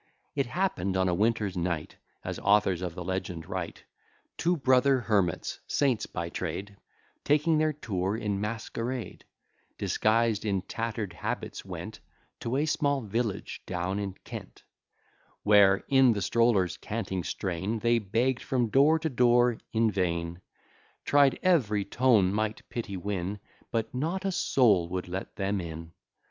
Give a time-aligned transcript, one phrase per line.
[0.33, 3.83] It happen'd on a winter night, As authors of the legend write,
[4.35, 6.75] Two brother hermits, saints by trade,
[7.23, 9.25] Taking their tour in masquerade,
[9.77, 11.99] Disguis'd in tatter'd habits, went
[12.39, 14.63] To a small village down in Kent;
[15.43, 20.41] Where, in the strollers' canting strain, They begg'd from door to door in vain,
[21.05, 23.39] Try'd ev'ry tone might pity win;
[23.69, 25.91] But not a soul would let them in.